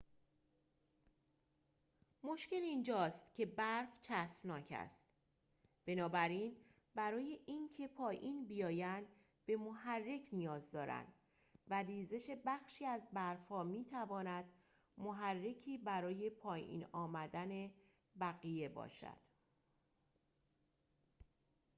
مشکل 2.23 2.55
اینجاست 2.55 3.33
که 3.33 3.45
برف 3.45 3.89
چسبناک 4.01 4.67
است 4.77 5.05
بنابراین 5.85 6.55
برای 6.95 7.39
اینکه 7.45 7.87
پایین 7.87 8.47
بیایند 8.47 9.05
به 9.45 9.57
محرک 9.57 10.29
نیاز 10.33 10.71
دارند 10.71 11.13
و 11.67 11.83
ریزش 11.83 12.35
بخشی 12.45 12.85
از 12.85 13.07
برف‌ها 13.13 13.63
می‌تواند 13.63 14.45
محرکی 14.97 15.77
برای 15.77 16.29
پایین 16.29 16.87
آمدن 16.91 17.71
بقیه 18.19 18.69
باشد 18.69 19.17